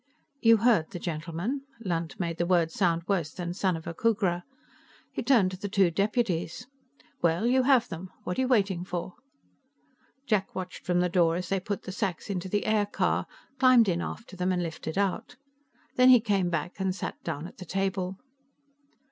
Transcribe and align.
"You 0.41 0.57
heard 0.57 0.89
the 0.89 0.97
gentleman." 0.97 1.61
Lunt 1.81 2.19
made 2.19 2.37
the 2.39 2.45
word 2.47 2.71
sound 2.71 3.03
worse 3.07 3.31
than 3.33 3.53
son 3.53 3.77
of 3.77 3.85
a 3.85 3.93
Khooghra. 3.93 4.41
He 5.11 5.21
turned 5.21 5.51
to 5.51 5.57
the 5.57 5.69
two 5.69 5.91
deputies. 5.91 6.65
"Well, 7.21 7.45
you 7.45 7.61
have 7.61 7.87
them; 7.87 8.09
what 8.23 8.39
are 8.39 8.41
you 8.41 8.47
waiting 8.47 8.83
for?" 8.83 9.13
Jack 10.25 10.55
watched 10.55 10.87
from 10.87 11.01
the 11.01 11.07
door 11.09 11.35
as 11.35 11.49
they 11.49 11.59
put 11.59 11.83
the 11.83 11.91
sacks 11.91 12.31
into 12.31 12.49
the 12.49 12.65
aircar, 12.65 13.27
climbed 13.59 13.87
in 13.87 14.01
after 14.01 14.35
them 14.35 14.51
and 14.51 14.63
lifted 14.63 14.97
out. 14.97 15.35
Then 15.97 16.09
he 16.09 16.19
came 16.19 16.49
back 16.49 16.79
and 16.79 16.95
sat 16.95 17.21
down 17.23 17.45
at 17.45 17.57
the 17.57 17.65
table. 17.65 18.17